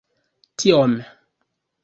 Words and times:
tiom 0.57 0.95